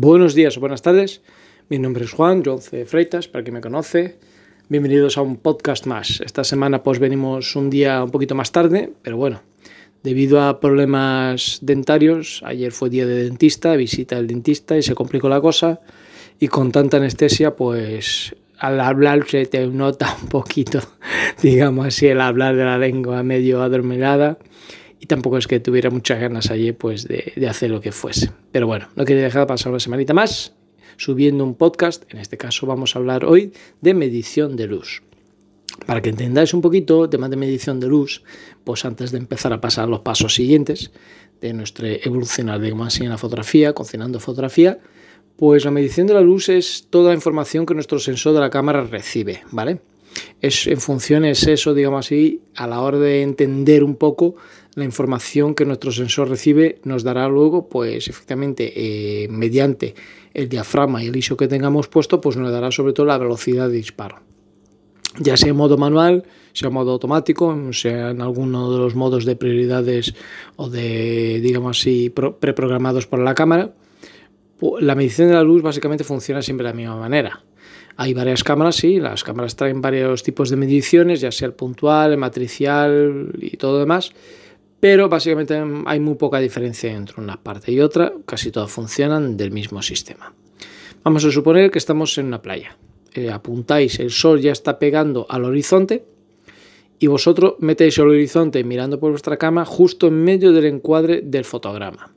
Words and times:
Buenos 0.00 0.36
días 0.36 0.56
o 0.56 0.60
buenas 0.60 0.80
tardes. 0.80 1.22
Mi 1.68 1.80
nombre 1.80 2.04
es 2.04 2.12
Juan, 2.12 2.44
John 2.46 2.62
C. 2.62 2.86
Freitas, 2.86 3.26
para 3.26 3.42
quien 3.42 3.54
me 3.54 3.60
conoce. 3.60 4.16
Bienvenidos 4.68 5.18
a 5.18 5.22
un 5.22 5.38
podcast 5.38 5.86
más. 5.86 6.20
Esta 6.24 6.44
semana 6.44 6.84
pues 6.84 7.00
venimos 7.00 7.56
un 7.56 7.68
día 7.68 8.04
un 8.04 8.12
poquito 8.12 8.36
más 8.36 8.52
tarde, 8.52 8.92
pero 9.02 9.16
bueno, 9.16 9.42
debido 10.04 10.40
a 10.40 10.60
problemas 10.60 11.58
dentarios, 11.62 12.44
ayer 12.44 12.70
fue 12.70 12.90
día 12.90 13.06
de 13.06 13.24
dentista, 13.24 13.74
visita 13.74 14.16
al 14.16 14.28
dentista 14.28 14.78
y 14.78 14.82
se 14.82 14.94
complicó 14.94 15.28
la 15.28 15.40
cosa 15.40 15.80
y 16.38 16.46
con 16.46 16.70
tanta 16.70 16.98
anestesia 16.98 17.56
pues 17.56 18.36
al 18.56 18.80
hablar 18.80 19.26
se 19.26 19.46
te 19.46 19.66
nota 19.66 20.16
un 20.22 20.28
poquito, 20.28 20.78
digamos 21.42 21.88
así, 21.88 22.06
el 22.06 22.20
hablar 22.20 22.54
de 22.54 22.64
la 22.64 22.78
lengua 22.78 23.24
medio 23.24 23.62
adormelada 23.62 24.38
y 25.00 25.06
tampoco 25.06 25.38
es 25.38 25.46
que 25.46 25.60
tuviera 25.60 25.90
muchas 25.90 26.20
ganas 26.20 26.50
allí 26.50 26.72
pues 26.72 27.06
de, 27.06 27.32
de 27.36 27.48
hacer 27.48 27.70
lo 27.70 27.80
que 27.80 27.92
fuese. 27.92 28.30
Pero 28.52 28.66
bueno, 28.66 28.88
no 28.96 29.04
quería 29.04 29.22
dejar 29.22 29.46
pasar 29.46 29.70
una 29.70 29.80
semanita 29.80 30.14
más 30.14 30.54
subiendo 30.98 31.44
un 31.44 31.54
podcast, 31.54 32.12
en 32.12 32.18
este 32.18 32.36
caso 32.36 32.66
vamos 32.66 32.94
a 32.94 32.98
hablar 32.98 33.24
hoy 33.24 33.52
de 33.80 33.94
medición 33.94 34.56
de 34.56 34.66
luz. 34.66 35.02
Para 35.86 36.02
que 36.02 36.10
entendáis 36.10 36.52
un 36.52 36.60
poquito 36.60 37.08
tema 37.08 37.28
de 37.28 37.36
medición 37.36 37.78
de 37.78 37.86
luz, 37.86 38.22
pues 38.64 38.84
antes 38.84 39.12
de 39.12 39.18
empezar 39.18 39.52
a 39.52 39.60
pasar 39.60 39.88
los 39.88 40.00
pasos 40.00 40.34
siguientes 40.34 40.90
de 41.40 41.52
nuestro 41.52 41.86
evolucionar, 41.86 42.60
digamos 42.60 42.88
así, 42.88 43.04
en 43.04 43.10
la 43.10 43.18
fotografía, 43.18 43.72
cocinando 43.72 44.18
fotografía, 44.18 44.80
pues 45.36 45.64
la 45.64 45.70
medición 45.70 46.08
de 46.08 46.14
la 46.14 46.20
luz 46.20 46.48
es 46.48 46.88
toda 46.90 47.10
la 47.10 47.14
información 47.14 47.64
que 47.64 47.74
nuestro 47.74 48.00
sensor 48.00 48.34
de 48.34 48.40
la 48.40 48.50
cámara 48.50 48.82
recibe, 48.82 49.42
¿vale? 49.52 49.80
Es, 50.40 50.66
en 50.66 50.80
función 50.80 51.24
es 51.24 51.46
eso, 51.46 51.74
digamos 51.74 52.06
así, 52.06 52.42
a 52.56 52.66
la 52.66 52.80
hora 52.80 52.98
de 52.98 53.22
entender 53.22 53.84
un 53.84 53.94
poco 53.94 54.34
la 54.74 54.84
información 54.84 55.54
que 55.54 55.64
nuestro 55.64 55.90
sensor 55.92 56.28
recibe, 56.28 56.80
nos 56.84 57.02
dará 57.02 57.28
luego, 57.28 57.68
pues 57.68 58.08
efectivamente, 58.08 58.72
eh, 58.76 59.28
mediante 59.28 59.94
el 60.34 60.48
diafragma 60.48 61.02
y 61.02 61.08
el 61.08 61.16
ISO 61.16 61.36
que 61.36 61.48
tengamos 61.48 61.88
puesto, 61.88 62.20
pues 62.20 62.36
nos 62.36 62.52
dará 62.52 62.70
sobre 62.70 62.92
todo 62.92 63.06
la 63.06 63.18
velocidad 63.18 63.68
de 63.68 63.76
disparo. 63.76 64.20
Ya 65.18 65.36
sea 65.36 65.50
en 65.50 65.56
modo 65.56 65.76
manual, 65.76 66.24
sea 66.52 66.68
en 66.68 66.74
modo 66.74 66.92
automático, 66.92 67.72
sea 67.72 68.10
en 68.10 68.20
alguno 68.20 68.72
de 68.72 68.78
los 68.78 68.94
modos 68.94 69.24
de 69.24 69.34
prioridades 69.36 70.14
o 70.56 70.68
de, 70.68 71.40
digamos 71.40 71.80
así, 71.80 72.10
preprogramados 72.10 73.06
por 73.06 73.18
la 73.18 73.34
cámara 73.34 73.74
la 74.80 74.94
medición 74.94 75.28
de 75.28 75.34
la 75.34 75.42
luz 75.42 75.62
básicamente 75.62 76.04
funciona 76.04 76.42
siempre 76.42 76.66
de 76.66 76.72
la 76.72 76.76
misma 76.76 76.96
manera. 76.96 77.42
Hay 77.96 78.14
varias 78.14 78.44
cámaras, 78.44 78.76
sí, 78.76 79.00
las 79.00 79.24
cámaras 79.24 79.56
traen 79.56 79.80
varios 79.80 80.22
tipos 80.22 80.50
de 80.50 80.56
mediciones, 80.56 81.20
ya 81.20 81.32
sea 81.32 81.46
el 81.46 81.54
puntual, 81.54 82.12
el 82.12 82.18
matricial 82.18 83.32
y 83.40 83.56
todo 83.56 83.72
lo 83.72 83.78
demás, 83.80 84.12
pero 84.80 85.08
básicamente 85.08 85.60
hay 85.86 86.00
muy 86.00 86.14
poca 86.14 86.38
diferencia 86.38 86.92
entre 86.92 87.20
una 87.20 87.42
parte 87.42 87.72
y 87.72 87.80
otra, 87.80 88.12
casi 88.26 88.50
todas 88.50 88.70
funcionan 88.70 89.36
del 89.36 89.50
mismo 89.50 89.82
sistema. 89.82 90.34
Vamos 91.02 91.24
a 91.24 91.30
suponer 91.30 91.70
que 91.70 91.78
estamos 91.78 92.16
en 92.18 92.26
una 92.26 92.42
playa. 92.42 92.76
Eh, 93.14 93.30
apuntáis, 93.30 93.98
el 93.98 94.10
sol 94.10 94.40
ya 94.40 94.52
está 94.52 94.78
pegando 94.78 95.26
al 95.28 95.44
horizonte 95.44 96.04
y 96.98 97.06
vosotros 97.06 97.54
metéis 97.58 97.98
el 97.98 98.08
horizonte 98.08 98.62
mirando 98.64 99.00
por 99.00 99.10
vuestra 99.10 99.36
cama 99.36 99.64
justo 99.64 100.08
en 100.08 100.22
medio 100.22 100.52
del 100.52 100.66
encuadre 100.66 101.22
del 101.22 101.44
fotograma 101.44 102.12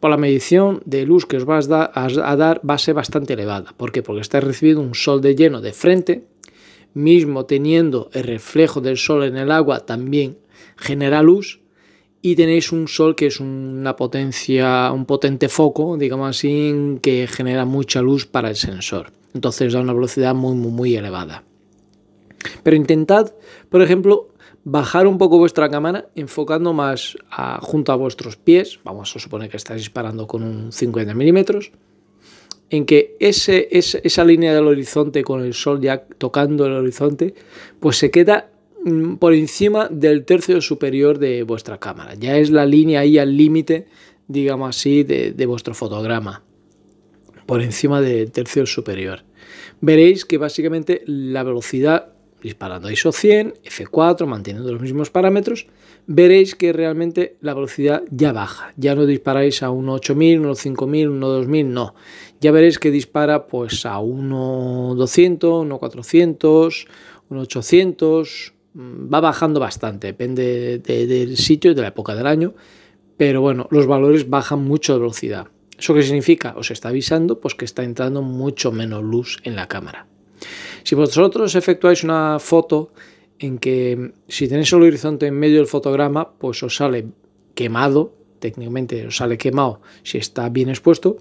por 0.00 0.10
la 0.10 0.16
medición 0.16 0.82
de 0.84 1.06
luz 1.06 1.26
que 1.26 1.36
os 1.36 1.48
va 1.48 1.58
a 1.58 2.36
dar 2.36 2.60
va 2.68 2.74
a 2.74 2.78
ser 2.78 2.94
bastante 2.94 3.32
elevada. 3.32 3.72
¿Por 3.76 3.92
qué? 3.92 4.02
Porque 4.02 4.20
estáis 4.20 4.44
recibiendo 4.44 4.82
un 4.82 4.94
sol 4.94 5.20
de 5.20 5.34
lleno 5.34 5.60
de 5.60 5.72
frente, 5.72 6.24
mismo 6.94 7.46
teniendo 7.46 8.10
el 8.12 8.24
reflejo 8.24 8.80
del 8.80 8.96
sol 8.96 9.24
en 9.24 9.36
el 9.36 9.50
agua 9.50 9.86
también 9.86 10.38
genera 10.76 11.22
luz 11.22 11.60
y 12.26 12.34
tenéis 12.34 12.72
un 12.72 12.88
sol 12.88 13.14
que 13.14 13.26
es 13.26 13.38
una 13.38 13.94
potencia, 13.94 14.90
un 14.90 15.06
potente 15.06 15.48
foco, 15.48 15.96
digamos 15.96 16.30
así, 16.30 16.98
que 17.00 17.28
genera 17.28 17.64
mucha 17.64 18.02
luz 18.02 18.26
para 18.26 18.48
el 18.48 18.56
sensor. 18.56 19.12
Entonces 19.32 19.72
da 19.72 19.80
una 19.80 19.92
velocidad 19.92 20.34
muy, 20.34 20.56
muy, 20.56 20.72
muy 20.72 20.96
elevada. 20.96 21.44
Pero 22.64 22.74
intentad, 22.74 23.32
por 23.68 23.80
ejemplo, 23.80 24.30
bajar 24.64 25.06
un 25.06 25.18
poco 25.18 25.38
vuestra 25.38 25.68
cámara 25.68 26.08
enfocando 26.16 26.72
más 26.72 27.16
junto 27.60 27.92
a 27.92 27.94
vuestros 27.96 28.34
pies, 28.34 28.80
vamos 28.82 29.14
a 29.14 29.20
suponer 29.20 29.48
que 29.48 29.58
estáis 29.58 29.82
disparando 29.82 30.26
con 30.26 30.42
un 30.42 30.72
50 30.72 31.14
milímetros, 31.14 31.70
en 32.70 32.86
que 32.86 33.16
ese, 33.20 33.68
esa 33.70 34.24
línea 34.24 34.52
del 34.52 34.66
horizonte 34.66 35.22
con 35.22 35.44
el 35.44 35.54
sol 35.54 35.80
ya 35.80 36.02
tocando 36.18 36.66
el 36.66 36.72
horizonte, 36.72 37.34
pues 37.78 37.98
se 37.98 38.10
queda 38.10 38.50
por 39.18 39.34
encima 39.34 39.88
del 39.88 40.24
tercio 40.24 40.60
superior 40.60 41.18
de 41.18 41.42
vuestra 41.42 41.78
cámara. 41.78 42.14
Ya 42.14 42.36
es 42.36 42.50
la 42.50 42.66
línea 42.66 43.00
ahí 43.00 43.18
al 43.18 43.36
límite, 43.36 43.86
digamos 44.28 44.76
así, 44.76 45.02
de, 45.02 45.32
de 45.32 45.46
vuestro 45.46 45.74
fotograma, 45.74 46.42
por 47.46 47.62
encima 47.62 48.00
del 48.00 48.30
tercio 48.30 48.66
superior. 48.66 49.22
Veréis 49.80 50.24
que 50.24 50.38
básicamente 50.38 51.02
la 51.06 51.42
velocidad 51.42 52.16
disparando 52.42 52.90
ISO 52.90 53.12
100, 53.12 53.54
F4, 53.64 54.26
manteniendo 54.26 54.72
los 54.72 54.80
mismos 54.80 55.10
parámetros, 55.10 55.66
veréis 56.06 56.54
que 56.54 56.72
realmente 56.72 57.36
la 57.40 57.54
velocidad 57.54 58.04
ya 58.10 58.32
baja. 58.32 58.72
Ya 58.76 58.94
no 58.94 59.06
disparáis 59.06 59.62
a 59.62 59.70
1.8000, 59.70 60.40
1.5000, 60.42 61.18
1.2000, 61.18 61.66
no. 61.66 61.94
Ya 62.40 62.52
veréis 62.52 62.78
que 62.78 62.90
dispara 62.90 63.46
pues 63.46 63.84
a 63.84 63.98
1.200, 63.98 65.38
1.400, 65.38 66.86
1.800. 67.30 68.52
Va 68.78 69.20
bajando 69.20 69.58
bastante, 69.58 70.08
depende 70.08 70.78
del 70.78 71.36
sitio 71.38 71.70
y 71.70 71.74
de 71.74 71.82
la 71.82 71.88
época 71.88 72.14
del 72.14 72.26
año. 72.26 72.54
Pero 73.16 73.40
bueno, 73.40 73.66
los 73.70 73.86
valores 73.86 74.28
bajan 74.28 74.62
mucho 74.62 74.92
de 74.92 74.98
velocidad. 74.98 75.48
¿Eso 75.78 75.94
qué 75.94 76.02
significa? 76.02 76.54
Os 76.56 76.70
está 76.70 76.88
avisando 76.90 77.40
pues 77.40 77.54
que 77.54 77.64
está 77.64 77.84
entrando 77.84 78.22
mucho 78.22 78.72
menos 78.72 79.02
luz 79.02 79.38
en 79.44 79.56
la 79.56 79.68
cámara. 79.68 80.06
Si 80.82 80.94
vosotros 80.94 81.54
efectuáis 81.54 82.04
una 82.04 82.38
foto 82.38 82.92
en 83.38 83.58
que 83.58 84.12
si 84.28 84.48
tenéis 84.48 84.72
el 84.72 84.82
horizonte 84.82 85.26
en 85.26 85.34
medio 85.34 85.58
del 85.58 85.66
fotograma, 85.66 86.32
pues 86.38 86.62
os 86.62 86.76
sale 86.76 87.06
quemado, 87.54 88.14
técnicamente 88.38 89.06
os 89.06 89.16
sale 89.16 89.36
quemado 89.38 89.80
si 90.02 90.18
está 90.18 90.48
bien 90.48 90.68
expuesto, 90.68 91.18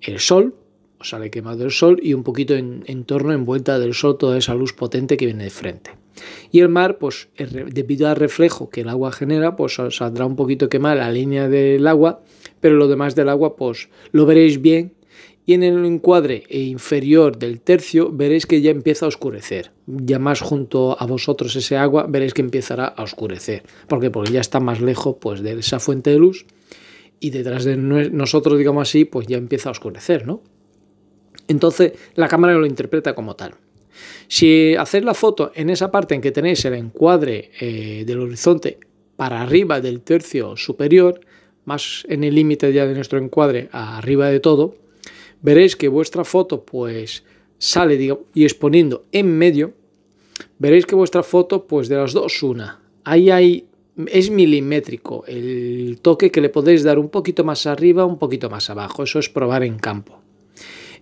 el 0.00 0.20
sol, 0.20 0.54
os 0.98 1.10
sale 1.10 1.30
quemado 1.30 1.64
el 1.64 1.70
sol 1.70 2.00
y 2.02 2.14
un 2.14 2.24
poquito 2.24 2.54
en, 2.54 2.84
en 2.86 3.04
torno, 3.04 3.32
en 3.32 3.44
vuelta 3.44 3.78
del 3.78 3.94
sol, 3.94 4.18
toda 4.18 4.38
esa 4.38 4.54
luz 4.54 4.72
potente 4.72 5.16
que 5.16 5.26
viene 5.26 5.44
de 5.44 5.50
frente. 5.50 5.92
Y 6.50 6.60
el 6.60 6.68
mar, 6.68 6.98
pues 6.98 7.28
debido 7.36 8.08
al 8.08 8.16
reflejo 8.16 8.70
que 8.70 8.82
el 8.82 8.88
agua 8.88 9.12
genera, 9.12 9.56
pues 9.56 9.78
saldrá 9.90 10.26
un 10.26 10.36
poquito 10.36 10.68
quemada 10.68 10.96
la 10.96 11.12
línea 11.12 11.48
del 11.48 11.86
agua, 11.86 12.22
pero 12.60 12.76
lo 12.76 12.88
demás 12.88 13.14
del 13.14 13.28
agua, 13.28 13.56
pues 13.56 13.88
lo 14.12 14.26
veréis 14.26 14.60
bien 14.60 14.92
y 15.48 15.54
en 15.54 15.62
el 15.62 15.82
encuadre 15.86 16.44
inferior 16.50 17.38
del 17.38 17.62
tercio 17.62 18.12
veréis 18.12 18.44
que 18.44 18.60
ya 18.60 18.70
empieza 18.70 19.06
a 19.06 19.08
oscurecer. 19.08 19.72
Ya 19.86 20.18
más 20.18 20.42
junto 20.42 20.94
a 21.00 21.06
vosotros 21.06 21.56
ese 21.56 21.78
agua 21.78 22.04
veréis 22.06 22.34
que 22.34 22.42
empezará 22.42 22.84
a 22.84 23.02
oscurecer. 23.02 23.62
¿Por 23.86 23.98
qué? 23.98 24.10
Porque 24.10 24.30
ya 24.30 24.42
está 24.42 24.60
más 24.60 24.82
lejos 24.82 25.16
pues, 25.18 25.40
de 25.40 25.58
esa 25.58 25.80
fuente 25.80 26.10
de 26.10 26.18
luz 26.18 26.44
y 27.18 27.30
detrás 27.30 27.64
de 27.64 27.78
nosotros, 27.78 28.58
digamos 28.58 28.90
así, 28.90 29.06
pues 29.06 29.26
ya 29.26 29.38
empieza 29.38 29.70
a 29.70 29.72
oscurecer, 29.72 30.26
¿no? 30.26 30.42
Entonces 31.48 31.92
la 32.14 32.28
cámara 32.28 32.52
lo 32.52 32.66
interpreta 32.66 33.14
como 33.14 33.34
tal. 33.34 33.54
Si 34.28 34.74
hacéis 34.74 35.04
la 35.04 35.14
foto 35.14 35.52
en 35.54 35.70
esa 35.70 35.90
parte 35.90 36.14
en 36.14 36.20
que 36.20 36.32
tenéis 36.32 36.64
el 36.64 36.74
encuadre 36.74 37.50
eh, 37.60 38.04
del 38.06 38.20
horizonte 38.20 38.78
para 39.16 39.42
arriba 39.42 39.80
del 39.80 40.00
tercio 40.02 40.56
superior, 40.56 41.20
más 41.64 42.04
en 42.08 42.24
el 42.24 42.34
límite 42.34 42.72
ya 42.72 42.86
de 42.86 42.94
nuestro 42.94 43.18
encuadre, 43.18 43.68
arriba 43.72 44.28
de 44.28 44.40
todo, 44.40 44.76
veréis 45.42 45.76
que 45.76 45.88
vuestra 45.88 46.24
foto 46.24 46.64
pues 46.64 47.24
sale 47.58 48.16
y 48.34 48.44
exponiendo 48.44 49.04
en 49.12 49.36
medio, 49.36 49.74
veréis 50.58 50.86
que 50.86 50.94
vuestra 50.94 51.22
foto 51.22 51.66
pues 51.66 51.88
de 51.88 51.96
las 51.96 52.12
dos 52.12 52.42
una. 52.42 52.80
Ahí 53.04 53.30
hay 53.30 53.68
es 54.06 54.30
milimétrico 54.30 55.24
el 55.26 55.98
toque 56.00 56.30
que 56.30 56.40
le 56.40 56.48
podéis 56.48 56.84
dar 56.84 56.98
un 56.98 57.08
poquito 57.08 57.42
más 57.44 57.66
arriba, 57.66 58.04
un 58.04 58.18
poquito 58.18 58.48
más 58.48 58.70
abajo. 58.70 59.02
Eso 59.02 59.18
es 59.18 59.28
probar 59.28 59.64
en 59.64 59.78
campo. 59.78 60.20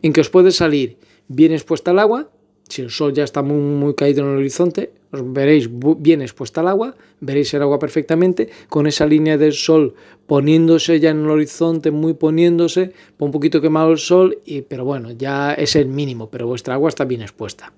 En 0.02 0.12
que 0.12 0.22
os 0.22 0.30
puede 0.30 0.50
salir 0.50 0.96
bien 1.28 1.52
expuesta 1.52 1.90
al 1.90 1.98
agua, 1.98 2.30
si 2.68 2.82
el 2.82 2.90
sol 2.90 3.12
ya 3.12 3.24
está 3.24 3.42
muy, 3.42 3.58
muy 3.58 3.94
caído 3.94 4.24
en 4.24 4.32
el 4.32 4.38
horizonte, 4.38 4.92
os 5.12 5.32
veréis 5.32 5.68
bien 5.98 6.20
expuesta 6.20 6.60
al 6.60 6.68
agua, 6.68 6.96
veréis 7.20 7.54
el 7.54 7.62
agua 7.62 7.78
perfectamente, 7.78 8.48
con 8.68 8.86
esa 8.86 9.06
línea 9.06 9.38
del 9.38 9.52
sol 9.52 9.94
poniéndose 10.26 10.98
ya 10.98 11.10
en 11.10 11.24
el 11.24 11.30
horizonte, 11.30 11.90
muy 11.90 12.14
poniéndose, 12.14 12.92
un 13.18 13.30
poquito 13.30 13.60
quemado 13.60 13.92
el 13.92 13.98
sol, 13.98 14.38
y, 14.44 14.62
pero 14.62 14.84
bueno, 14.84 15.12
ya 15.12 15.54
es 15.54 15.76
el 15.76 15.86
mínimo, 15.86 16.28
pero 16.30 16.46
vuestra 16.46 16.74
agua 16.74 16.88
está 16.88 17.04
bien 17.04 17.22
expuesta. 17.22 17.72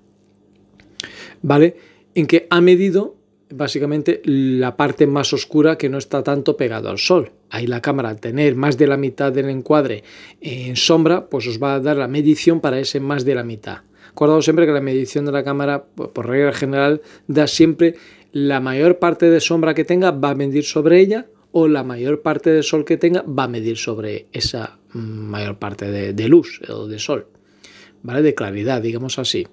¿Vale? 1.41 1.77
En 2.15 2.25
que 2.25 2.47
ha 2.49 2.59
medido 2.59 3.15
básicamente 3.51 4.21
la 4.25 4.75
parte 4.77 5.07
más 5.07 5.33
oscura 5.33 5.77
que 5.77 5.89
no 5.89 5.97
está 5.97 6.23
tanto 6.23 6.57
pegado 6.57 6.89
al 6.89 6.97
sol. 6.97 7.31
Ahí 7.49 7.67
la 7.67 7.81
cámara, 7.81 8.09
al 8.09 8.19
tener 8.19 8.55
más 8.55 8.77
de 8.77 8.87
la 8.87 8.97
mitad 8.97 9.31
del 9.31 9.49
encuadre 9.49 10.03
en 10.41 10.75
sombra, 10.75 11.29
pues 11.29 11.47
os 11.47 11.61
va 11.61 11.75
a 11.75 11.79
dar 11.79 11.97
la 11.97 12.07
medición 12.07 12.59
para 12.59 12.79
ese 12.79 12.99
más 12.99 13.25
de 13.25 13.35
la 13.35 13.43
mitad. 13.43 13.79
Acordaos 14.11 14.43
siempre 14.43 14.65
que 14.65 14.71
la 14.71 14.81
medición 14.81 15.25
de 15.25 15.31
la 15.31 15.43
cámara, 15.43 15.85
por 15.85 16.27
regla 16.27 16.53
general, 16.53 17.01
da 17.27 17.47
siempre 17.47 17.95
la 18.31 18.59
mayor 18.59 18.99
parte 18.99 19.29
de 19.29 19.39
sombra 19.39 19.73
que 19.73 19.85
tenga 19.85 20.11
va 20.11 20.31
a 20.31 20.35
medir 20.35 20.63
sobre 20.63 20.99
ella 20.99 21.27
o 21.51 21.67
la 21.67 21.83
mayor 21.83 22.21
parte 22.21 22.51
de 22.51 22.63
sol 22.63 22.85
que 22.85 22.97
tenga 22.97 23.23
va 23.23 23.45
a 23.45 23.47
medir 23.47 23.77
sobre 23.77 24.27
esa 24.31 24.79
mayor 24.93 25.57
parte 25.57 26.13
de, 26.13 26.27
luz 26.27 26.61
o 26.69 26.87
de 26.87 26.99
sol, 26.99 27.27
¿vale? 28.03 28.21
De 28.21 28.35
claridad, 28.35 28.81
digamos 28.81 29.19
así. 29.19 29.47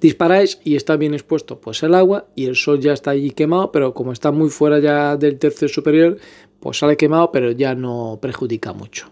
Disparáis 0.00 0.60
y 0.64 0.74
está 0.74 0.96
bien 0.96 1.14
expuesto 1.14 1.60
pues 1.60 1.82
el 1.84 1.94
agua 1.94 2.28
y 2.34 2.46
el 2.46 2.56
sol 2.56 2.80
ya 2.80 2.92
está 2.92 3.12
allí 3.12 3.30
quemado, 3.30 3.70
pero 3.70 3.94
como 3.94 4.12
está 4.12 4.32
muy 4.32 4.50
fuera 4.50 4.80
ya 4.80 5.16
del 5.16 5.38
tercio 5.38 5.68
superior, 5.68 6.18
pues 6.58 6.78
sale 6.78 6.96
quemado, 6.96 7.30
pero 7.30 7.52
ya 7.52 7.74
no 7.74 8.18
perjudica 8.20 8.72
mucho. 8.72 9.10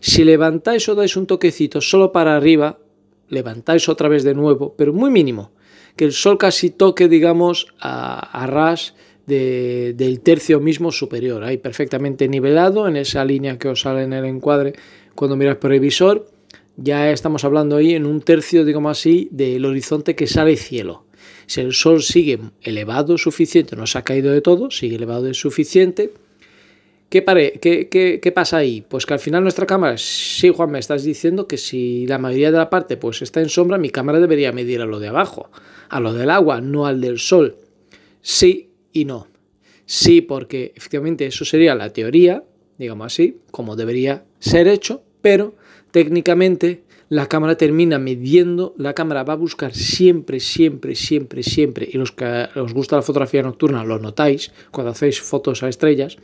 Si 0.00 0.24
levantáis 0.24 0.88
o 0.88 0.94
dais 0.94 1.16
un 1.16 1.26
toquecito 1.26 1.80
solo 1.80 2.12
para 2.12 2.36
arriba, 2.36 2.78
levantáis 3.32 3.88
otra 3.88 4.08
vez 4.08 4.22
de 4.22 4.34
nuevo, 4.34 4.74
pero 4.76 4.92
muy 4.92 5.10
mínimo, 5.10 5.50
que 5.96 6.04
el 6.04 6.12
sol 6.12 6.38
casi 6.38 6.70
toque, 6.70 7.08
digamos, 7.08 7.66
a, 7.80 8.46
ras 8.46 8.94
del 9.26 10.20
tercio 10.20 10.60
mismo 10.60 10.92
superior, 10.92 11.42
ahí 11.42 11.56
perfectamente 11.56 12.28
nivelado 12.28 12.86
en 12.86 12.96
esa 12.96 13.24
línea 13.24 13.58
que 13.58 13.68
os 13.68 13.80
sale 13.80 14.02
en 14.02 14.12
el 14.12 14.26
encuadre 14.26 14.74
cuando 15.14 15.36
miráis 15.36 15.58
por 15.58 15.72
el 15.72 15.80
visor 15.80 16.26
ya 16.76 17.10
estamos 17.10 17.44
hablando 17.44 17.76
ahí 17.76 17.94
en 17.94 18.06
un 18.06 18.20
tercio, 18.20 18.64
digamos 18.64 18.98
así, 18.98 19.28
del 19.30 19.64
horizonte 19.64 20.16
que 20.16 20.26
sale 20.26 20.56
cielo. 20.56 21.04
Si 21.46 21.60
el 21.60 21.72
Sol 21.74 22.02
sigue 22.02 22.38
elevado 22.62 23.18
suficiente, 23.18 23.76
no 23.76 23.86
se 23.86 23.98
ha 23.98 24.02
caído 24.02 24.32
de 24.32 24.40
todo, 24.40 24.70
sigue 24.70 24.96
elevado 24.96 25.24
de 25.24 25.34
suficiente, 25.34 26.12
¿qué, 27.12 28.32
pasa 28.34 28.56
ahí? 28.56 28.84
Pues 28.88 29.04
que 29.04 29.12
al 29.12 29.20
final 29.20 29.42
nuestra 29.42 29.66
cámara, 29.66 29.98
sí 29.98 30.48
Juan, 30.48 30.70
me 30.70 30.78
estás 30.78 31.04
diciendo 31.04 31.46
que 31.46 31.58
si 31.58 32.06
la 32.06 32.18
mayoría 32.18 32.50
de 32.50 32.56
la 32.56 32.70
parte 32.70 32.96
pues 32.96 33.20
está 33.20 33.40
en 33.40 33.50
sombra, 33.50 33.76
mi 33.76 33.90
cámara 33.90 34.18
debería 34.18 34.52
medir 34.52 34.80
a 34.80 34.86
lo 34.86 34.98
de 34.98 35.08
abajo, 35.08 35.50
a 35.90 36.00
lo 36.00 36.14
del 36.14 36.30
agua, 36.30 36.62
no 36.62 36.86
al 36.86 37.02
del 37.02 37.18
Sol. 37.18 37.56
Sí 38.22 38.70
y 38.92 39.04
no. 39.04 39.28
Sí, 39.84 40.22
porque 40.22 40.72
efectivamente 40.74 41.26
eso 41.26 41.44
sería 41.44 41.74
la 41.74 41.92
teoría, 41.92 42.44
digamos 42.78 43.06
así, 43.06 43.40
como 43.50 43.76
debería 43.76 44.24
ser 44.38 44.66
hecho, 44.66 45.02
pero 45.20 45.54
técnicamente 45.90 46.82
la 47.10 47.28
cámara 47.28 47.58
termina 47.58 47.98
midiendo, 47.98 48.74
la 48.78 48.94
cámara 48.94 49.22
va 49.22 49.34
a 49.34 49.36
buscar 49.36 49.74
siempre, 49.74 50.40
siempre, 50.40 50.94
siempre, 50.94 51.42
siempre, 51.42 51.86
y 51.92 51.98
los 51.98 52.10
que 52.10 52.48
os 52.56 52.72
gusta 52.72 52.96
la 52.96 53.02
fotografía 53.02 53.42
nocturna 53.42 53.84
lo 53.84 53.98
notáis 53.98 54.50
cuando 54.70 54.92
hacéis 54.92 55.20
fotos 55.20 55.62
a 55.62 55.68
estrellas, 55.68 56.16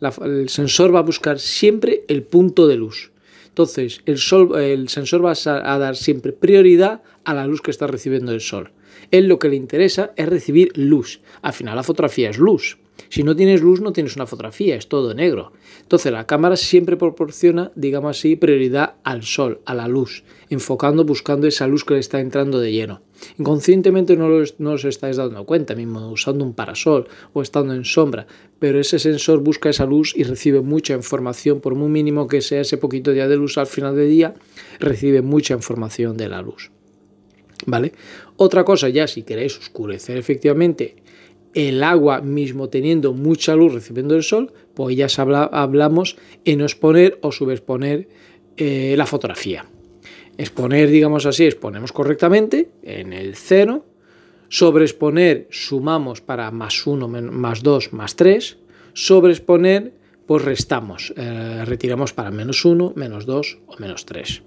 el 0.00 0.48
sensor 0.48 0.94
va 0.94 1.00
a 1.00 1.02
buscar 1.02 1.38
siempre 1.38 2.04
el 2.08 2.22
punto 2.22 2.66
de 2.66 2.76
luz. 2.76 3.12
Entonces, 3.48 4.00
el, 4.06 4.18
sol, 4.18 4.58
el 4.58 4.88
sensor 4.88 5.24
va 5.24 5.32
a 5.32 5.78
dar 5.78 5.96
siempre 5.96 6.32
prioridad 6.32 7.02
a 7.24 7.34
la 7.34 7.46
luz 7.46 7.60
que 7.60 7.70
está 7.70 7.86
recibiendo 7.86 8.32
el 8.32 8.40
sol. 8.40 8.72
Él 9.10 9.26
lo 9.26 9.38
que 9.38 9.48
le 9.48 9.56
interesa 9.56 10.12
es 10.16 10.28
recibir 10.28 10.72
luz. 10.76 11.20
Al 11.42 11.52
final 11.52 11.76
la 11.76 11.82
fotografía 11.82 12.30
es 12.30 12.38
luz. 12.38 12.78
Si 13.08 13.22
no 13.22 13.34
tienes 13.34 13.62
luz, 13.62 13.80
no 13.80 13.92
tienes 13.92 14.16
una 14.16 14.26
fotografía, 14.26 14.76
es 14.76 14.88
todo 14.88 15.14
negro. 15.14 15.52
Entonces 15.80 16.12
la 16.12 16.26
cámara 16.26 16.56
siempre 16.56 16.96
proporciona, 16.96 17.72
digamos 17.74 18.16
así, 18.16 18.36
prioridad 18.36 18.94
al 19.04 19.22
sol, 19.22 19.60
a 19.64 19.74
la 19.74 19.88
luz, 19.88 20.22
enfocando, 20.48 21.04
buscando 21.04 21.46
esa 21.46 21.66
luz 21.66 21.84
que 21.84 21.94
le 21.94 22.00
está 22.00 22.20
entrando 22.20 22.60
de 22.60 22.72
lleno. 22.72 23.02
Inconscientemente 23.38 24.16
no, 24.16 24.26
os 24.72 24.84
estáis 24.84 25.16
dando 25.16 25.44
cuenta, 25.44 25.74
mismo 25.74 26.10
usando 26.10 26.44
un 26.44 26.54
parasol 26.54 27.08
o 27.32 27.42
estando 27.42 27.74
en 27.74 27.84
sombra, 27.84 28.26
pero 28.58 28.78
ese 28.78 28.98
sensor 28.98 29.40
busca 29.40 29.70
esa 29.70 29.86
luz 29.86 30.12
y 30.16 30.22
recibe 30.22 30.60
mucha 30.60 30.94
información, 30.94 31.60
por 31.60 31.74
muy 31.74 31.88
mínimo 31.88 32.28
que 32.28 32.40
sea 32.40 32.60
ese 32.60 32.76
poquito 32.76 33.12
día 33.12 33.28
de 33.28 33.36
luz 33.36 33.58
al 33.58 33.66
final 33.66 33.96
del 33.96 34.08
día, 34.08 34.34
recibe 34.78 35.22
mucha 35.22 35.54
información 35.54 36.16
de 36.16 36.28
la 36.28 36.42
luz. 36.42 36.70
¿Vale? 37.66 37.92
Otra 38.36 38.64
cosa 38.64 38.88
ya, 38.88 39.06
si 39.06 39.22
queréis 39.22 39.58
oscurecer 39.58 40.16
efectivamente 40.16 40.96
el 41.54 41.82
agua 41.82 42.20
mismo 42.20 42.68
teniendo 42.68 43.12
mucha 43.12 43.56
luz 43.56 43.74
recibiendo 43.74 44.14
el 44.14 44.22
sol, 44.22 44.52
pues 44.74 44.96
ya 44.96 45.08
hablamos 45.52 46.16
en 46.44 46.60
exponer 46.60 47.18
o 47.22 47.32
subexponer 47.32 48.08
eh, 48.56 48.94
la 48.96 49.06
fotografía. 49.06 49.66
Exponer, 50.38 50.88
digamos 50.88 51.26
así, 51.26 51.44
exponemos 51.44 51.92
correctamente 51.92 52.70
en 52.82 53.12
el 53.12 53.34
cero. 53.36 53.84
Sobreexponer 54.48 55.48
sumamos 55.50 56.20
para 56.20 56.50
más 56.50 56.86
1, 56.86 57.08
más 57.08 57.62
2, 57.62 57.92
más 57.92 58.16
3. 58.16 58.58
Sobreexponer, 58.94 59.92
pues 60.26 60.42
restamos, 60.44 61.12
eh, 61.16 61.64
retiramos 61.64 62.12
para 62.12 62.30
menos 62.30 62.64
1, 62.64 62.94
menos 62.96 63.26
2 63.26 63.58
o 63.66 63.76
menos 63.78 64.06
3. 64.06 64.42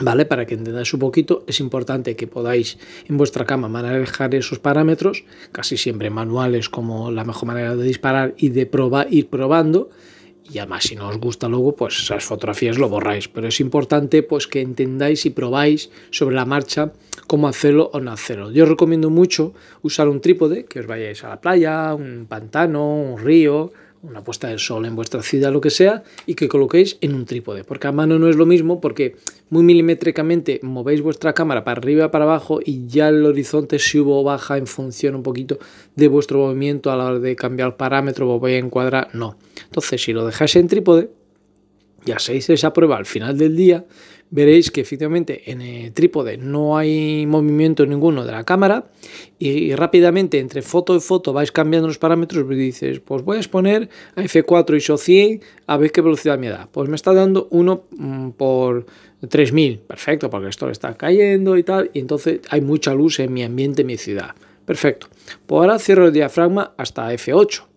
¿Vale? 0.00 0.24
Para 0.24 0.46
que 0.46 0.54
entendáis 0.54 0.94
un 0.94 1.00
poquito, 1.00 1.44
es 1.46 1.60
importante 1.60 2.16
que 2.16 2.26
podáis 2.26 2.78
en 3.08 3.18
vuestra 3.18 3.44
cama 3.44 3.68
manejar 3.68 4.34
esos 4.34 4.58
parámetros, 4.58 5.24
casi 5.52 5.76
siempre 5.76 6.08
manuales 6.08 6.70
como 6.70 7.10
la 7.10 7.24
mejor 7.24 7.48
manera 7.48 7.76
de 7.76 7.84
disparar 7.84 8.34
y 8.38 8.48
de 8.48 8.64
probar, 8.64 9.08
ir 9.12 9.28
probando. 9.28 9.90
Y 10.50 10.58
además, 10.58 10.84
si 10.84 10.96
no 10.96 11.08
os 11.08 11.18
gusta 11.18 11.46
luego, 11.46 11.76
pues 11.76 11.98
esas 12.00 12.24
fotografías 12.24 12.78
lo 12.78 12.88
borráis. 12.88 13.28
Pero 13.28 13.48
es 13.48 13.60
importante 13.60 14.22
pues 14.22 14.46
que 14.46 14.62
entendáis 14.62 15.26
y 15.26 15.30
probáis 15.30 15.90
sobre 16.10 16.34
la 16.34 16.46
marcha 16.46 16.92
cómo 17.26 17.46
hacerlo 17.46 17.90
o 17.92 18.00
no 18.00 18.12
hacerlo. 18.12 18.50
Yo 18.50 18.64
os 18.64 18.70
recomiendo 18.70 19.10
mucho 19.10 19.52
usar 19.82 20.08
un 20.08 20.20
trípode, 20.20 20.64
que 20.64 20.80
os 20.80 20.86
vayáis 20.86 21.22
a 21.22 21.28
la 21.28 21.40
playa, 21.40 21.94
un 21.94 22.26
pantano, 22.28 22.96
un 22.96 23.18
río, 23.18 23.72
una 24.02 24.24
puesta 24.24 24.48
de 24.48 24.58
sol 24.58 24.84
en 24.84 24.96
vuestra 24.96 25.22
ciudad, 25.22 25.52
lo 25.52 25.60
que 25.60 25.70
sea, 25.70 26.02
y 26.26 26.34
que 26.34 26.48
coloquéis 26.48 26.98
en 27.00 27.14
un 27.14 27.24
trípode. 27.24 27.62
Porque 27.62 27.86
a 27.86 27.92
mano 27.92 28.18
no 28.18 28.28
es 28.28 28.36
lo 28.36 28.46
mismo, 28.46 28.80
porque 28.80 29.16
muy 29.48 29.62
milimétricamente 29.62 30.58
movéis 30.62 31.00
vuestra 31.00 31.32
cámara 31.32 31.62
para 31.62 31.78
arriba, 31.78 32.10
para 32.10 32.24
abajo, 32.24 32.60
y 32.64 32.86
ya 32.88 33.08
el 33.08 33.24
horizonte 33.24 33.78
subo 33.78 34.20
o 34.20 34.24
baja 34.24 34.58
en 34.58 34.66
función 34.66 35.14
un 35.14 35.22
poquito 35.22 35.58
de 35.94 36.08
vuestro 36.08 36.38
movimiento 36.38 36.90
a 36.90 36.96
la 36.96 37.04
hora 37.04 37.18
de 37.20 37.36
cambiar 37.36 37.68
el 37.68 37.74
parámetro, 37.74 38.38
voy 38.38 38.54
a 38.54 38.58
encuadrar, 38.58 39.08
no. 39.14 39.36
Entonces, 39.64 40.02
si 40.02 40.12
lo 40.12 40.26
dejáis 40.26 40.56
en 40.56 40.66
trípode, 40.66 41.10
ya 42.04 42.18
se 42.18 42.34
hizo 42.34 42.52
esa 42.52 42.72
prueba 42.72 42.96
al 42.96 43.06
final 43.06 43.38
del 43.38 43.56
día, 43.56 43.84
veréis 44.32 44.70
que 44.70 44.80
efectivamente 44.80 45.50
en 45.52 45.60
el 45.60 45.92
trípode 45.92 46.38
no 46.38 46.76
hay 46.76 47.26
movimiento 47.26 47.84
ninguno 47.86 48.24
de 48.24 48.32
la 48.32 48.44
cámara 48.44 48.86
y, 49.38 49.74
rápidamente 49.74 50.38
entre 50.38 50.62
foto 50.62 50.96
y 50.96 51.00
foto 51.00 51.32
vais 51.32 51.52
cambiando 51.52 51.86
los 51.86 51.98
parámetros 51.98 52.44
y 52.50 52.54
dices, 52.54 53.00
pues 53.00 53.22
voy 53.22 53.36
a 53.36 53.40
exponer 53.40 53.90
a 54.16 54.22
F4 54.22 54.76
ISO 54.76 54.96
100 54.96 55.42
a 55.66 55.76
ver 55.76 55.92
qué 55.92 56.00
velocidad 56.00 56.38
me 56.38 56.48
da. 56.48 56.66
Pues 56.72 56.88
me 56.88 56.96
está 56.96 57.12
dando 57.12 57.46
1 57.50 57.84
mm, 57.90 58.30
por 58.30 58.86
3000, 59.28 59.80
perfecto, 59.80 60.30
porque 60.30 60.48
esto 60.48 60.66
le 60.66 60.72
está 60.72 60.94
cayendo 60.94 61.56
y 61.58 61.62
tal, 61.62 61.90
y 61.92 62.00
entonces 62.00 62.40
hay 62.48 62.62
mucha 62.62 62.94
luz 62.94 63.20
en 63.20 63.32
mi 63.32 63.44
ambiente, 63.44 63.82
en 63.82 63.86
mi 63.86 63.98
ciudad. 63.98 64.34
Perfecto. 64.64 65.08
Pues 65.46 65.60
ahora 65.60 65.78
cierro 65.78 66.06
el 66.06 66.12
diafragma 66.12 66.72
hasta 66.78 67.12
F8 67.12 67.71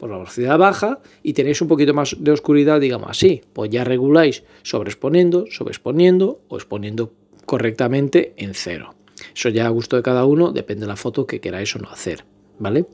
por 0.00 0.10
la 0.10 0.16
velocidad 0.16 0.58
baja 0.58 0.98
y 1.22 1.34
tenéis 1.34 1.60
un 1.60 1.68
poquito 1.68 1.92
más 1.92 2.16
de 2.18 2.32
oscuridad, 2.32 2.80
digamos 2.80 3.10
así, 3.10 3.42
pues 3.52 3.70
ya 3.70 3.84
reguláis 3.84 4.42
sobreexponiendo, 4.62 5.44
sobreexponiendo 5.50 6.40
o 6.48 6.56
exponiendo 6.56 7.12
correctamente 7.44 8.32
en 8.38 8.54
cero. 8.54 8.94
Eso 9.36 9.50
ya 9.50 9.66
a 9.66 9.68
gusto 9.68 9.96
de 9.96 10.02
cada 10.02 10.24
uno, 10.24 10.52
depende 10.52 10.82
de 10.82 10.88
la 10.88 10.96
foto 10.96 11.26
que 11.26 11.40
queráis 11.40 11.76
o 11.76 11.78
no 11.78 11.90
hacer, 11.90 12.24
¿vale? 12.58 12.86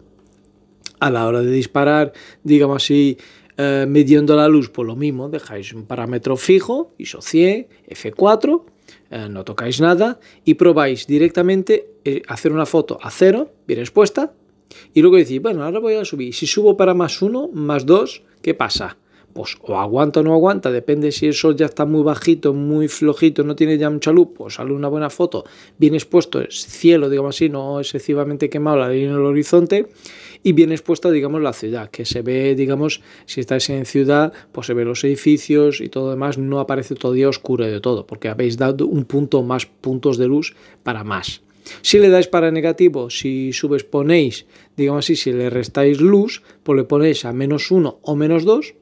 A 0.98 1.10
la 1.10 1.26
hora 1.26 1.42
de 1.42 1.52
disparar, 1.52 2.12
digamos 2.42 2.82
así, 2.82 3.16
eh, 3.56 3.86
midiendo 3.88 4.34
la 4.34 4.48
luz, 4.48 4.70
pues 4.70 4.86
lo 4.86 4.96
mismo, 4.96 5.28
dejáis 5.28 5.72
un 5.72 5.86
parámetro 5.86 6.36
fijo, 6.36 6.92
ISO 6.98 7.22
100, 7.22 7.68
F4, 7.88 8.64
eh, 9.10 9.28
no 9.30 9.44
tocáis 9.44 9.80
nada 9.80 10.18
y 10.44 10.54
probáis 10.54 11.06
directamente 11.06 11.88
eh, 12.04 12.22
hacer 12.26 12.52
una 12.52 12.66
foto 12.66 12.98
a 13.00 13.10
cero, 13.10 13.52
bien 13.66 13.78
expuesta, 13.78 14.32
y 14.94 15.00
luego 15.00 15.16
decís, 15.16 15.40
bueno, 15.40 15.64
ahora 15.64 15.78
voy 15.78 15.94
a 15.94 16.04
subir. 16.04 16.34
Si 16.34 16.46
subo 16.46 16.76
para 16.76 16.94
más 16.94 17.22
uno, 17.22 17.48
más 17.52 17.86
dos, 17.86 18.22
¿qué 18.42 18.54
pasa? 18.54 18.96
Pues 19.32 19.54
o 19.60 19.78
aguanta 19.78 20.20
o 20.20 20.22
no 20.22 20.32
aguanta, 20.32 20.70
depende 20.72 21.12
si 21.12 21.26
el 21.26 21.34
sol 21.34 21.56
ya 21.56 21.66
está 21.66 21.84
muy 21.84 22.02
bajito, 22.02 22.54
muy 22.54 22.88
flojito, 22.88 23.44
no 23.44 23.54
tiene 23.54 23.76
ya 23.76 23.90
mucha 23.90 24.10
luz, 24.10 24.28
pues 24.34 24.54
sale 24.54 24.72
una 24.72 24.88
buena 24.88 25.10
foto, 25.10 25.44
bien 25.76 25.94
expuesto, 25.94 26.40
es 26.40 26.64
cielo, 26.64 27.10
digamos 27.10 27.36
así, 27.36 27.50
no 27.50 27.78
excesivamente 27.78 28.48
quemado 28.48 28.78
la 28.78 28.88
línea 28.88 29.10
en 29.10 29.16
el 29.16 29.26
horizonte, 29.26 29.88
y 30.42 30.52
bien 30.52 30.72
expuesta, 30.72 31.10
digamos, 31.10 31.42
la 31.42 31.52
ciudad, 31.52 31.90
que 31.90 32.06
se 32.06 32.22
ve, 32.22 32.54
digamos, 32.54 33.02
si 33.26 33.40
estáis 33.40 33.68
en 33.68 33.84
ciudad, 33.84 34.32
pues 34.52 34.68
se 34.68 34.72
ve 34.72 34.86
los 34.86 35.04
edificios 35.04 35.82
y 35.82 35.90
todo 35.90 36.08
demás, 36.08 36.38
no 36.38 36.58
aparece 36.58 36.94
todavía 36.94 37.28
oscuro 37.28 37.66
de 37.66 37.80
todo, 37.80 38.06
porque 38.06 38.28
habéis 38.28 38.56
dado 38.56 38.86
un 38.86 39.04
punto 39.04 39.42
más 39.42 39.66
puntos 39.66 40.16
de 40.16 40.28
luz 40.28 40.56
para 40.82 41.04
más. 41.04 41.42
Si 41.82 41.98
le 41.98 42.10
dais 42.10 42.28
para 42.28 42.50
negativo, 42.50 43.10
si 43.10 43.52
subexponéis, 43.52 44.46
digamos 44.76 45.04
así, 45.04 45.16
si 45.16 45.32
le 45.32 45.50
restáis 45.50 46.00
luz, 46.00 46.42
pues 46.62 46.76
le 46.76 46.84
ponéis 46.84 47.24
a 47.24 47.32
menos 47.32 47.70
1 47.70 48.00
o 48.02 48.16
menos 48.16 48.44
2 48.44 48.74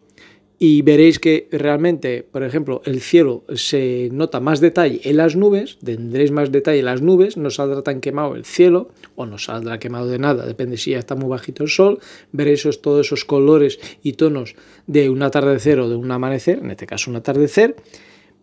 y 0.59 0.83
veréis 0.83 1.19
que 1.19 1.49
realmente, 1.51 2.23
por 2.23 2.43
ejemplo, 2.43 2.81
el 2.85 3.01
cielo 3.01 3.45
se 3.55 4.09
nota 4.13 4.41
más 4.41 4.61
detalle 4.61 5.01
en 5.05 5.17
las 5.17 5.37
nubes, 5.37 5.79
tendréis 5.85 6.31
más 6.31 6.53
detalle 6.53 6.79
en 6.79 6.85
las 6.85 7.03
nubes, 7.03 7.37
no 7.37 7.51
saldrá 7.51 7.83
tan 7.83 8.01
quemado 8.01 8.37
el 8.37 8.45
cielo 8.45 8.91
o 9.17 9.27
no 9.27 9.39
saldrá 9.39 9.79
quemado 9.79 10.07
de 10.07 10.19
nada, 10.19 10.47
depende 10.47 10.77
si 10.77 10.93
ya 10.93 10.99
está 10.99 11.17
muy 11.17 11.29
bajito 11.29 11.65
el 11.65 11.69
sol, 11.69 11.99
veréis 12.33 12.67
todos 12.81 13.07
esos 13.07 13.25
colores 13.25 13.81
y 14.03 14.13
tonos 14.13 14.55
de 14.87 15.11
un 15.11 15.23
atardecer 15.23 15.81
o 15.81 15.89
de 15.89 15.97
un 15.97 16.11
amanecer, 16.11 16.59
en 16.59 16.71
este 16.71 16.87
caso 16.87 17.11
un 17.11 17.17
atardecer, 17.17 17.77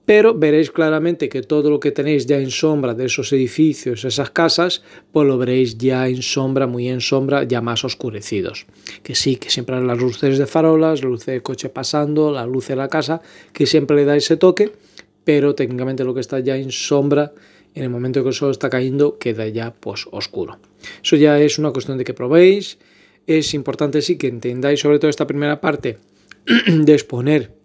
pero 0.05 0.34
veréis 0.34 0.72
claramente 0.72 1.29
que 1.29 1.41
todo 1.41 1.70
lo 1.70 1.79
que 1.79 1.91
tenéis 1.91 2.25
ya 2.25 2.38
en 2.38 2.50
sombra 2.50 2.93
de 2.93 3.05
esos 3.05 3.31
edificios, 3.34 4.03
esas 4.03 4.31
casas, 4.31 4.84
pues 5.12 5.27
lo 5.27 5.38
veréis 5.38 5.77
ya 5.77 6.08
en 6.08 6.22
sombra, 6.22 6.67
muy 6.67 6.89
en 6.89 7.01
sombra, 7.01 7.43
ya 7.43 7.62
más 7.62 7.86
oscurecidos. 7.86 8.65
Que 9.03 9.15
sí, 9.15 9.36
que 9.36 9.50
siempre 9.50 9.79
las 9.81 10.00
luces 10.00 10.38
de 10.38 10.48
farolas, 10.48 11.03
la 11.03 11.10
luz 11.10 11.25
de 11.25 11.41
coche 11.41 11.70
pasando, 11.70 12.31
la 12.31 12.46
luz 12.46 12.67
de 12.67 12.75
la 12.75 12.88
casa, 12.88 13.22
que 13.53 13.65
siempre 13.65 13.96
le 13.96 14.05
da 14.05 14.15
ese 14.15 14.38
toque, 14.38 14.72
pero 15.24 15.53
técnicamente 15.55 16.03
lo 16.03 16.13
que 16.13 16.22
está 16.22 16.39
ya 16.39 16.58
en 16.58 16.72
sombra, 16.72 17.34
en 17.74 17.84
el 17.84 17.89
momento 17.89 18.24
que 18.24 18.29
el 18.29 18.36
sol 18.36 18.51
está 18.51 18.70
cayendo, 18.70 19.17
queda 19.17 19.48
ya 19.48 19.74
pues 19.74 20.08
oscuro. 20.12 20.60
Eso 21.03 21.15
ya 21.15 21.39
es 21.39 21.60
una 21.60 21.72
cuestión 21.72 21.98
de 21.98 22.03
que 22.03 22.13
probéis. 22.13 22.79
Es 23.27 23.53
importante 23.53 24.01
sí 24.01 24.17
que 24.17 24.27
entendáis 24.27 24.79
sobre 24.79 25.00
todo 25.00 25.10
esta 25.10 25.27
primera 25.27 25.62
parte 25.62 26.00
de 26.67 26.93
exponer 26.93 27.61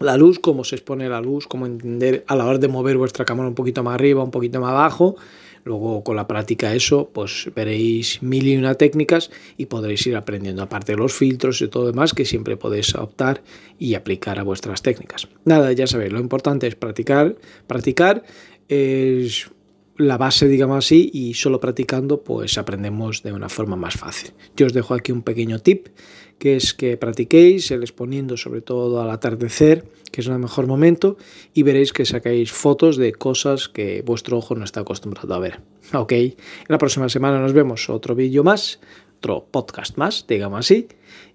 la 0.00 0.16
luz, 0.16 0.38
cómo 0.38 0.64
se 0.64 0.76
expone 0.76 1.08
la 1.08 1.20
luz, 1.20 1.46
cómo 1.46 1.66
entender 1.66 2.24
a 2.26 2.34
la 2.34 2.46
hora 2.46 2.58
de 2.58 2.68
mover 2.68 2.96
vuestra 2.96 3.24
cámara 3.24 3.48
un 3.48 3.54
poquito 3.54 3.82
más 3.82 3.94
arriba, 3.94 4.24
un 4.24 4.30
poquito 4.30 4.60
más 4.60 4.70
abajo. 4.70 5.16
Luego 5.62 6.02
con 6.02 6.16
la 6.16 6.26
práctica 6.26 6.74
eso, 6.74 7.10
pues 7.12 7.50
veréis 7.54 8.22
mil 8.22 8.48
y 8.48 8.56
una 8.56 8.76
técnicas 8.76 9.30
y 9.58 9.66
podréis 9.66 10.06
ir 10.06 10.16
aprendiendo 10.16 10.62
aparte 10.62 10.92
de 10.92 10.98
los 10.98 11.12
filtros 11.12 11.60
y 11.60 11.68
todo 11.68 11.86
demás 11.86 12.14
que 12.14 12.24
siempre 12.24 12.56
podéis 12.56 12.94
optar 12.94 13.42
y 13.78 13.94
aplicar 13.94 14.38
a 14.38 14.42
vuestras 14.42 14.80
técnicas. 14.80 15.28
Nada, 15.44 15.70
ya 15.72 15.86
sabéis, 15.86 16.12
lo 16.12 16.18
importante 16.18 16.66
es 16.66 16.76
practicar, 16.76 17.36
practicar 17.66 18.22
es 18.68 19.50
la 20.00 20.16
base, 20.16 20.48
digamos 20.48 20.84
así, 20.84 21.10
y 21.12 21.34
solo 21.34 21.60
practicando 21.60 22.22
pues 22.22 22.58
aprendemos 22.58 23.22
de 23.22 23.32
una 23.32 23.48
forma 23.48 23.76
más 23.76 23.94
fácil. 23.94 24.32
Yo 24.56 24.66
os 24.66 24.72
dejo 24.72 24.94
aquí 24.94 25.12
un 25.12 25.22
pequeño 25.22 25.58
tip 25.58 25.88
que 26.40 26.56
es 26.56 26.72
que 26.72 26.96
practiquéis 26.96 27.70
el 27.70 27.82
exponiendo 27.82 28.38
sobre 28.38 28.62
todo 28.62 29.02
al 29.02 29.10
atardecer, 29.10 29.84
que 30.10 30.22
es 30.22 30.26
el 30.26 30.38
mejor 30.38 30.66
momento, 30.66 31.18
y 31.52 31.62
veréis 31.64 31.92
que 31.92 32.06
sacáis 32.06 32.50
fotos 32.50 32.96
de 32.96 33.12
cosas 33.12 33.68
que 33.68 34.02
vuestro 34.02 34.38
ojo 34.38 34.54
no 34.54 34.64
está 34.64 34.80
acostumbrado 34.80 35.34
a 35.34 35.38
ver. 35.38 35.60
Ok, 35.92 36.12
en 36.12 36.34
la 36.68 36.78
próxima 36.78 37.10
semana 37.10 37.38
nos 37.40 37.52
vemos 37.52 37.90
otro 37.90 38.14
vídeo 38.14 38.42
más, 38.42 38.80
otro 39.18 39.46
podcast 39.50 39.98
más, 39.98 40.24
digamos 40.26 40.60
así. 40.60 40.88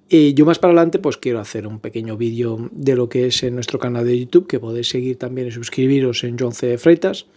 Y 0.09 0.33
yo 0.33 0.45
más 0.45 0.57
para 0.57 0.71
adelante 0.71 0.97
pues 0.97 1.17
quiero 1.17 1.39
hacer 1.39 1.67
un 1.67 1.79
pequeño 1.79 2.17
vídeo 2.17 2.69
de 2.71 2.95
lo 2.95 3.07
que 3.07 3.27
es 3.27 3.43
en 3.43 3.53
nuestro 3.53 3.77
canal 3.77 4.05
de 4.05 4.19
YouTube, 4.19 4.47
que 4.47 4.59
podéis 4.59 4.89
seguir 4.89 5.17
también 5.19 5.47
y 5.47 5.51
suscribiros 5.51 6.23
en 6.23 6.37
John 6.39 6.51
C. 6.51 6.79
Freitas. 6.79 7.27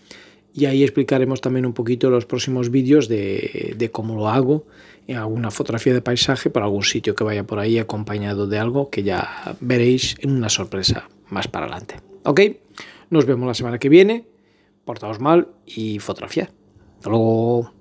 Y 0.59 0.67
ahí 0.67 0.83
explicaremos 0.83 1.41
también 1.41 1.67
un 1.67 1.73
poquito 1.73 2.11
los 2.11 2.27
próximos 2.27 2.71
vídeos 2.71 3.07
de, 3.07 3.91
cómo 3.93 4.17
lo 4.17 4.29
hago 4.29 4.67
en 5.07 5.17
alguna 5.17 5.53
fotografía 5.53 5.95
de 5.95 6.03
paisaje 6.03 6.51
por 6.51 6.65
algún 6.65 6.83
sitio 6.83 7.15
que 7.15 7.23
vaya 7.23 7.45
por 7.45 7.61
ahí 7.61 7.79
acompañado 7.79 8.49
de 8.49 8.59
algo 8.59 8.91
que 8.91 9.05
ya 9.05 9.57
veréis 9.61 10.17
en 10.19 10.33
una 10.33 10.49
sorpresa 10.49 11.09
más 11.29 11.47
para 11.47 11.67
adelante. 11.67 12.01
¿Ok? 12.25 12.41
Nos 13.09 13.25
vemos 13.25 13.47
la 13.47 13.55
semana 13.55 13.79
que 13.79 13.89
viene. 13.89 14.25
Portaos 14.85 15.21
mal 15.21 15.47
y 15.65 16.01
fotografía. 16.01 16.51
Hasta 16.97 17.09
luego. 17.09 17.73